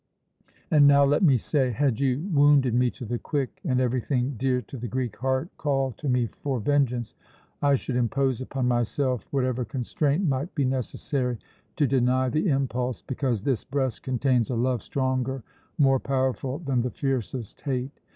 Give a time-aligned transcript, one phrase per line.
[0.71, 4.59] And now let me say had you wounded me to the quick, and everything dear
[4.63, 7.13] to the Greek heart called to me for vengeance
[7.61, 11.37] I should impose upon myself whatever constraint might be necessary
[11.75, 15.43] to deny the impulse, because this breast contains a love stronger,
[15.77, 17.99] more powerful, than the fiercest hate.